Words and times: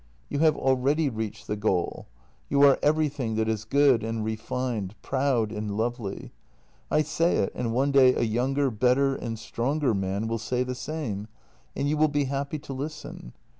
"You 0.31 0.39
have 0.39 0.57
already 0.57 1.09
reached 1.09 1.45
the 1.45 1.55
goal. 1.55 2.07
You 2.49 2.63
are 2.63 2.79
everything 2.81 3.35
that 3.35 3.47
is 3.47 3.65
good 3.65 4.01
and 4.03 4.25
refined, 4.25 4.95
proud 5.03 5.51
and 5.51 5.77
lovely. 5.77 6.31
I 6.89 7.03
say 7.03 7.35
it, 7.37 7.51
and 7.53 7.71
one 7.71 7.91
day 7.91 8.15
a 8.15 8.23
younger, 8.23 8.71
better, 8.71 9.13
and 9.13 9.37
stronger 9.37 9.93
man 9.93 10.27
will 10.27 10.39
say 10.39 10.63
the 10.63 10.73
same— 10.73 11.27
and 11.75 11.87
you 11.87 11.97
will 11.97 12.07
be 12.07 12.23
happy 12.25 12.57
to 12.57 12.73
listen. 12.73 13.33